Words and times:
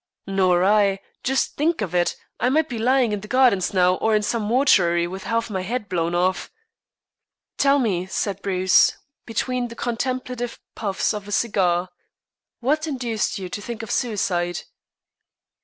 "Nor 0.25 0.63
I. 0.63 0.99
Just 1.23 1.57
think 1.57 1.79
of 1.81 1.93
it. 1.93 2.15
I 2.39 2.49
might 2.49 2.67
be 2.67 2.79
lying 2.79 3.11
in 3.11 3.19
the 3.21 3.27
gardens 3.27 3.71
now, 3.71 3.93
or 3.97 4.15
in 4.15 4.23
some 4.23 4.41
mortuary, 4.41 5.05
with 5.05 5.25
half 5.25 5.47
my 5.51 5.61
head 5.61 5.87
blown 5.87 6.15
off." 6.15 6.49
"Tell 7.59 7.77
me," 7.77 8.07
said 8.07 8.41
Bruce, 8.41 8.97
between 9.27 9.67
the 9.67 9.75
contemplative 9.75 10.59
puffs 10.73 11.13
of 11.13 11.27
a 11.27 11.31
cigar, 11.31 11.89
"what 12.61 12.87
induced 12.87 13.37
you 13.37 13.47
to 13.49 13.61
think 13.61 13.83
of 13.83 13.91
suicide?" 13.91 14.61